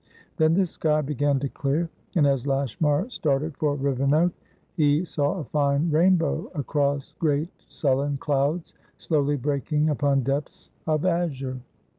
Then 0.37 0.55
the 0.55 0.65
sky 0.65 1.01
began 1.01 1.37
to 1.41 1.47
clear, 1.49 1.87
and 2.15 2.25
as 2.25 2.47
Lashmar 2.47 3.11
started 3.11 3.55
for 3.57 3.75
Rivenoak 3.75 4.31
be 4.75 5.05
saw 5.05 5.37
a 5.37 5.43
fine 5.43 5.91
rainbow 5.91 6.49
across 6.55 7.13
great 7.19 7.51
sullen 7.69 8.17
clouds, 8.17 8.73
slowly 8.97 9.37
breaking 9.37 9.89
upon 9.91 10.23
depths 10.23 10.71
of 10.87 11.05
azure. 11.05 11.59